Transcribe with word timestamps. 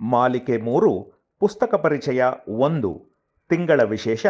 ಮಾಲಿಕೆ 0.00 0.56
ಮೂರು, 0.56 1.12
ಪುಸ್ತಕ 1.38 1.74
ಪರಿಚಯ 1.74 2.24
ಒಂದು. 2.48 3.06
ತಿಂಗಳ 3.48 3.82
ವಿಶೇಷ 3.82 4.26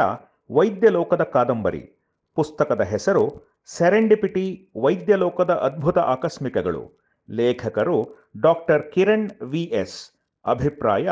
ವೈದ್ಯಲೋಕದ 0.50 1.22
ಕಾದಂಬರಿ. 1.22 1.92
ಪುಸ್ತಕದ 2.34 2.80
ಹೆಸರು 2.80 3.42
ಸೆರೆಂಡಿಪಿಟಿ 3.66 4.68
ವೈದ್ಯಲೋಕದ 4.82 5.50
ಅದ್ಭುತ 5.50 5.98
ಆಕಸ್ಮಿಕಗಳು. 5.98 7.00
ಲೇಖಕರು 7.30 8.08
ಡಾಕ್ಟರ್ 8.40 8.92
ಕಿರಣ್ 8.92 9.42
ವಿ 9.42 9.62
ಎಸ್ 9.62 10.12
ಅಭಿಪ್ರಾಯ, 10.46 11.08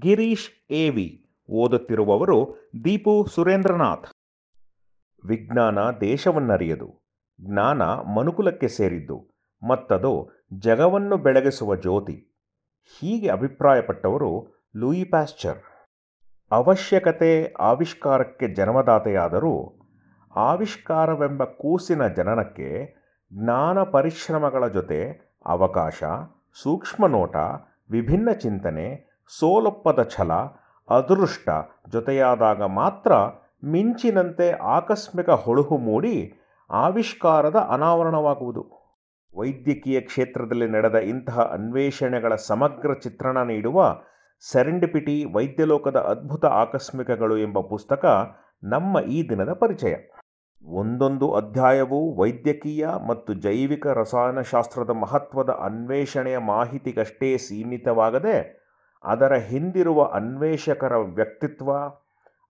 ಗಿರೀಶ್ 0.00 0.72
ಎ 0.72 0.90
ವಿ 0.90 1.26
ಓದುತ್ತಿರುವವರು 1.50 2.70
ದೀಪು 2.84 3.26
ಸುರೇಂದ್ರನಾಥ್. 3.26 4.06
ವಿಜ್ಞಾನ 5.24 5.78
ದೇಶವನ್ನರಿಯದು. 5.90 6.98
ಜ್ಞಾನ 7.40 7.82
ಮನುಕುಲಕ್ಕೆ 7.82 8.68
ಸೇರಿದ್ದು. 8.68 9.26
ಮತ್ತದು 9.68 10.30
ಜಗವನ್ನು 10.58 11.16
ಬೆಳಗಿಸುವ 11.16 11.76
ಜ್ಯೋತಿ. 11.76 12.37
ಹೀಗೆ 12.86 13.28
ಅಭಿಪ್ರಾಯಪಟ್ಟವರು 13.28 14.46
ಲೂಯಿ 14.76 15.04
ಪ್ಯಾಶ್ಚರ್ 15.04 15.58
ಅವಶ್ಯಕತೆ 16.52 17.52
ಆವಿಷ್ಕಾರಕ್ಕೆ 17.52 18.48
ಜನ್ಮದಾತೆಯಾದರೂ 18.48 19.84
ಆವಿಷ್ಕಾರವೆಂಬ 20.36 21.44
ಕೂಸಿನ 21.44 22.06
ಜನನಕ್ಕೆ 22.06 22.98
ಜ್ಞಾನ 23.34 23.82
ಪರಿಶ್ರಮಗಳ 23.82 24.68
ಜೊತೆ 24.68 25.28
ಅವಕಾಶ 25.46 26.04
ಸೂಕ್ಷ್ಮ 26.62 27.06
ನೋಟ 27.06 27.36
ವಿಭಿನ್ನ 27.90 28.30
ಚಿಂತನೆ, 28.30 29.08
ಸೋಲೊಪ್ಪದ 29.38 30.02
ಛಲ, 30.02 30.32
ಅದೃಷ್ಟ 30.88 31.48
ಜೊತೆಯಾದಾಗ 31.88 32.62
ಮಾತ್ರ 32.62 33.12
ಮಿಂಚಿನಂತೆ 33.64 34.50
ಆಕಸ್ಮಿಕ 34.50 35.30
ಹೊಳುಹು 35.30 35.76
ಮೂಡಿ 35.76 36.32
ಆವಿಷ್ಕಾರದ 36.70 37.56
ಅನಾವರಣವಾಗುವುದು. 37.56 38.77
ವೈದ್ಯಕೀಯ 39.34 40.00
ಕ್ಷೇತ್ರದಲ್ಲಿ 40.00 40.68
ನಡೆದ 40.68 40.94
ಇಂತಹ 40.94 41.40
ಅನ್ವೇಷಣೆಗಳ 41.40 42.34
ಸಮಗ್ರ 42.34 42.94
ಚಿತ್ರಣ 42.94 43.38
ನೀಡುವ 43.42 44.00
ಸೆರೆಂಡಿಪಿಟಿ 44.44 45.24
ವೈದ್ಯಲೋಕದ 45.34 45.96
ಅದ್ಭುತ 45.96 46.44
ಆಕಸ್ಮಿಕಗಳು 46.44 47.38
ಎಂಬ 47.38 47.60
ಪುಸ್ತಕ 47.60 48.04
ನಮ್ಮ 48.64 49.00
ಈ 49.00 49.28
ದಿನದ 49.28 49.52
ಪರಿಚಯ. 49.52 49.94
ಒಂದೊಂದು 50.64 51.32
ಅಧ್ಯಾಯವು 51.32 52.16
ವೈದ್ಯಕೀಯ 52.16 52.86
ಮತ್ತು 53.08 53.34
ಜೈವಿಕ 53.34 53.86
ರಸಾಯನಶಾಸ್ತ್ರದ 53.86 54.90
ಮಹತ್ವದ 54.90 55.50
ಅನ್ವೇಷಣೆಯ 55.50 56.38
ಮಾಹಿತಿಗಷ್ಟೇ 56.38 57.38
ಸೀಮಿತವಾಗದೆ, 57.38 58.36
ಅದರ 59.04 59.34
ಹಿಂದಿರುವ 59.34 60.10
ಅನ್ವೇಷಕರ 60.14 60.96
ವ್ಯಕ್ತಿತ್ವ, 60.96 61.70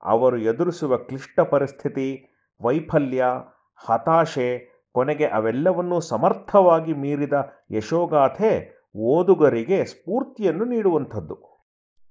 ಅವರು 0.02 0.38
ಎದುರಿಸುವ 0.38 0.96
ಕ್ಲಿಷ್ಟ 0.96 1.40
ಪರಿಸ್ಥಿತಿ, 1.40 2.08
ವೈಫಲ್ಯ, 2.60 3.24
ಹತಾಶೆ 3.88 4.48
ಕೊನೆಗೆ 4.98 5.27
ಅವೆಲ್ಲವನ್ನೂ 5.38 5.98
ಸಮರ್ಥವಾಗಿ 6.00 6.92
ಮೀರಿದ 6.92 7.36
ಯಶೋಗಾಥೆ 7.77 8.52
ಓದುಗರಿಗೆ 9.12 9.78
ಸ್ಫೂರ್ತಿಯನ್ನು 9.84 10.64
ನೀಡುವಂಥದ್ದು. 10.64 11.36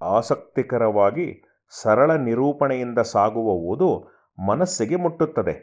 ಆಸಕ್ತಿಕರವಾಗಿ 0.01 1.27
ಸರಳ 1.73 2.11
ನಿರೂಪಣೆಯಿಂದ 2.17 2.99
ಸಾಗುವ 3.13 3.49
ಓದು 3.71 3.89
ಮನಸ್ಸಿಗೆ 4.47 4.95
ಮುಟ್ಟುತ್ತದೆ. 4.95 5.55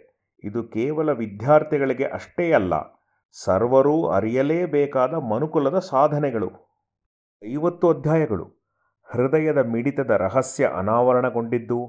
ಇದು 0.44 0.60
ಕೇವಲ 0.68 1.10
ವಿದ್ಯಾರ್ಥಿಗಳಿಗೆ 1.10 2.04
ಅಷ್ಟೇ 2.04 2.46
ಅಲ್ಲ, 2.52 2.74
ಸರ್ವರೂ 3.44 3.94
ಅರಿಯಲೇಬೇಕಾದ 4.08 5.14
ಮನುಕುಲದ 5.30 5.78
ಸಾಧನೆಗಳು. 5.78 6.50
ಐವತ್ತು 7.42 7.86
ಅಧ್ಯಾಯಗಳು. 7.90 8.46
ಹೃದಯದ 9.08 9.60
ಮಿಡಿತದ 9.72 10.12
ರಹಸ್ಯ 10.18 10.64
ಅನಾವರಣಗೊಂಡಿದ್ದು, 10.76 11.80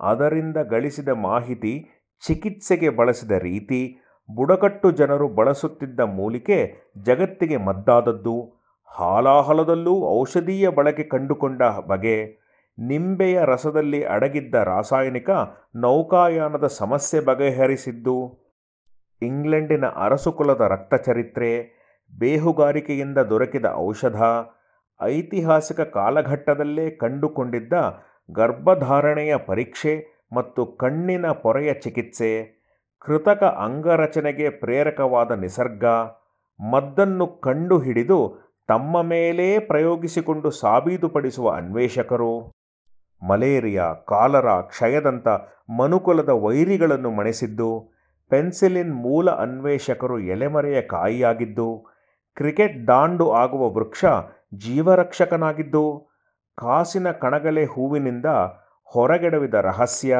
ಅದರಿಂದ 0.00 0.58
ಗಳಿಸಿದ 0.70 1.08
ಮಾಹಿತಿ 1.22 1.74
ಚಿಕಿತ್ಸೆಗೆ 2.22 2.88
ಬಳಸಿದ 2.88 3.30
ರೀತಿ 3.42 3.80
ಬುಡಕಟ್ಟು 4.30 4.90
ಜನರು 4.90 5.28
ಬಳಸುತ್ತಿದ್ದ 5.28 6.00
ಮೂಲಿಕೆ 6.00 6.74
ಜಗತ್ತಿಗೆ 7.02 7.56
ಮದ್ದಾದದ್ದು. 7.56 8.52
ಹಾಲಾಹಲದಲ್ಲೂ 8.86 10.20
ಔಷಧೀಯ 10.20 10.68
ಬಳಕೆ 10.68 11.02
ಕಂಡುಕೊಂಡ 11.02 11.62
ಬಗೆ. 11.86 12.42
ನಿಂಬೆಯ 12.78 13.40
ರಸದಲ್ಲಿ 13.44 14.04
ಅಡಗಿದ್ದ 14.04 14.54
ರಾಸಾಯನಿಕ 14.54 15.30
ನೌಕಾಯಾನದ 15.76 16.66
ಸಮಸ್ಯೆ 16.66 17.20
ಬಗೆಹರಿಸಿದ್ದು. 17.20 18.38
ಇಂಗ್ಲೆಂಡಿನ 19.22 19.84
ಅರಸುಕುಲದ 19.86 20.60
ರಕ್ತಚರಿತ್ರೆ, 20.60 21.82
ಬೇಹುಗಾರಿಕೆಯಿಂದ 22.18 23.18
ದೊರಕಿದ 23.18 23.64
ಔಷಧ, 23.74 24.22
ಐತಿಹಾಸಿಕ 25.02 25.80
ಕಾಲಘಟ್ಟದಲ್ಲೇ 25.80 26.90
ಕಂಡುಕೊಂಡಿದ್ದ 26.90 27.72
ಗರ್ಭಧಾರಣೆಯ 28.30 29.36
ಪರೀಕ್ಷೆ 29.36 30.22
ಮತ್ತು 30.32 30.66
ಕಣ್ಣಿನ 30.66 31.26
ಪೊರೆಯ 31.26 31.74
ಚಿಕಿತ್ಸೆ. 31.74 32.61
ಕೃತಕ 33.02 33.42
ಅಂಗರಚನೆಗೆ 33.42 34.50
ಪ್ರೇರಕವಾದ 34.50 35.30
ನಿಸರ್ಗ, 35.30 35.84
ಮದ್ದನ್ನು 36.60 37.26
ಕಂಡುಹಿಡಿದು 37.40 38.18
ತಮ್ಮ 38.68 39.02
ಮೇಲೇ 39.02 39.58
ಪ್ರಯೋಗಿಸಿಕೊಂಡು 39.58 40.50
ಸಾಬೀತುಪಡಿಸುವ 40.50 41.50
ಅನ್ವೇಷಕರು, 41.50 42.32
ಮಲೇರಿಯಾ, 43.22 43.94
ಕಾಲರ 43.94 44.60
ಕ್ಷಯದಂಥ 44.60 45.28
ಮನುಕುಲದ 45.70 46.28
ವೈರಿಗಳನ್ನು 46.28 47.10
ಮಣಿಸಿದ್ದು, 47.10 47.70
ಪೆನ್ಸಿಲಿನ್ 48.30 48.94
ಮೂಲ 48.94 49.30
ಅನ್ವೇಷಕರು 49.30 50.18
ಎಲೆಮರೆಯ 50.18 50.82
ಕಾಯಿಯಾಗಿದ್ದು, 50.82 51.68
ಕ್ರಿಕೆಟ್ 52.36 52.88
ದಾಂಡು 52.88 53.32
ಆಗುವ 53.32 53.70
ವೃಕ್ಷ 53.70 54.04
ಜೀವರಕ್ಷಕನಾಗಿದ್ದು, 54.54 55.84
ಕಾಸಿನ 56.58 57.10
ಕಣಗಲೆ 57.10 57.64
ಹೂವಿನಿಂದ 57.64 58.26
ಹೊರಗೆಡವಿದ 58.88 59.54
ರಹಸ್ಯ, 59.54 60.16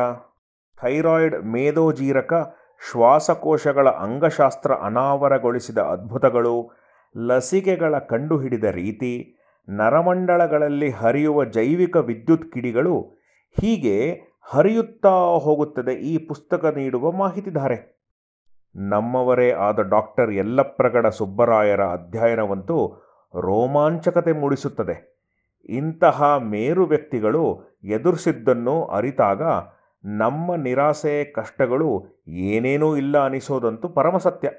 ಥೈರಾಯ್ಡ್ 0.79 1.37
ಮೇದೋಜೀರಕ 1.45 2.33
ಶ್ವಾಸಕೋಶಗಳ 2.91 3.89
ಅಂಗಶಾಸ್ತ್ರ 3.89 4.73
ಅನಾವರಗೊಳಿಸಿದ 4.73 5.79
ಅದ್ಭುತಗಳು, 5.79 6.71
ಲಸಿಕೆಗಳ 7.17 7.99
ಕಂಡುಹಿಡಿದ 7.99 8.65
ರೀತಿ, 8.65 9.37
ನರಮಂಡಲಗಳಲ್ಲಿ 9.69 10.91
ಹರಿಯುವ 10.91 11.45
ಜೈವಿಕ 11.45 11.97
ವಿದ್ಯುತ್ 11.97 12.53
ಕಿಡಿಗಳು 12.53 13.01
ಹೀಗೆ 13.61 13.97
ಹರಿಯುತ್ತಾ 14.43 15.13
ಹೋಗುತ್ತದೆ 15.39 15.93
ಈ 15.93 16.27
ಪುಸ್ತಕ 16.27 16.65
ನೀಡುವ 16.65 17.13
ಮಾಹಿತಿಧಾರೆ. 17.13 18.03
ನಮ್ಮವರೇ 18.77 19.53
ಆದ 19.53 19.79
ಡಾಕ್ಟರ್ 19.81 20.35
ಯಲ್ಲಪ್ರಗಡ 20.35 21.07
ಸುಬ್ಬರಾಯರ 21.07 21.83
ಅಧ್ಯಯನವಂತೂ 21.83 22.79
ರೋಮಾಂಚಕತೆ 23.35 24.33
ಮೂಡಿಸುತ್ತದೆ. 24.33 25.13
ಇಂತಹ 25.69 26.39
ಮೇರು 26.39 26.85
ವ್ಯಕ್ತಿಗಳು 26.85 27.61
ಎದುರಿಸಿದ್ದನ್ನು 27.85 28.85
ಅರಿತಾಗ 28.85 29.43
ನಮ್ಮ 30.05 30.55
ನಿರಾಸೆ 30.55 31.25
ಕಷ್ಟಗಳು 31.25 32.07
ಏನೇನೂ 32.29 32.97
ಇಲ್ಲ 32.97 33.25
ಅನಿಸೋದಂತೂ 33.25 33.89
ಪರಮಸತ್ಯ. 33.89 34.51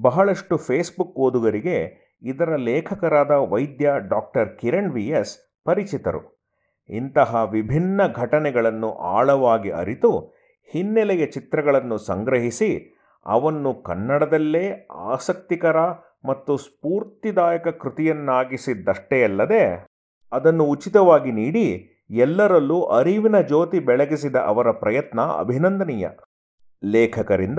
ಬಹಳಷ್ಟು 0.00 0.56
ಫೇಸ್ಬುಕ್ 0.56 1.16
ಓದುಗರಿಗೆ 1.16 2.08
ಇದರ 2.22 2.56
ಲೇಖಕರಾದ 2.56 3.30
ವೈದ್ಯ 3.30 3.92
ಡಾಕ್ಟರ್ 4.08 4.58
ಕಿರಣ್ 4.58 4.92
ವಿ 4.92 5.08
ಎಸ್ 5.08 5.62
ಪರಿಚಿತರು. 5.64 6.38
ಇಂತಹ 6.88 7.48
ವಿಭಿನ್ನ 7.50 8.00
ಘಟನೆಗಳನ್ನು 8.16 8.92
ಆಳವಾಗಿ 8.92 9.70
ಅರಿತು 9.70 10.34
ಹಿನ್ನೆಲೆಯ 10.72 11.26
ಚಿತ್ರಗಳನ್ನು 11.26 11.98
ಸಂಗ್ರಹಿಸಿ 11.98 12.94
ಅವನ್ನು 13.26 13.74
ಕನ್ನಡದಲ್ಲೇ 13.74 14.88
ಆಸಕ್ತಿಕರ 14.90 15.76
ಮತ್ತು 16.24 16.56
ಸ್ಫೂರ್ತಿದಾಯಕ 16.56 17.68
ಕೃತಿಯನ್ನಾಗಿಸಿದ್ದಷ್ಟೇ 17.68 19.24
ಅಲ್ಲದೆ 19.24 19.86
ಅದನ್ನು 20.32 20.64
ಉಚಿತವಾಗಿ 20.64 21.32
ನೀಡಿ 21.32 21.97
ಎಲ್ಲರಲ್ಲೂ 22.10 22.82
ಅರಿವಿನ 22.82 23.40
ಜ್ಯೋತಿ 23.40 23.80
ಬೆಳಗಿಸಿದ 23.80 24.36
ಅವರ 24.36 24.70
ಪ್ರಯತ್ನ 24.70 25.20
ಅಭಿನಂದನೀಯ. 25.20 26.08
ಲೇಖಕರಿಂದ 26.84 27.58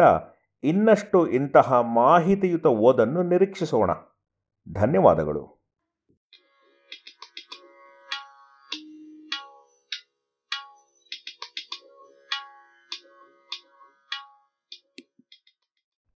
ಇನ್ನಷ್ಟು 0.64 1.28
ಇಂತಹ 1.28 1.74
ಮಾಹಿತಿಯುತ 1.74 2.66
ಓದನ್ನು 2.66 3.24
ನಿರೀಕ್ಷಿಸೋಣ. 3.24 3.92
ಧನ್ಯವಾದಗಳು. 4.74 5.59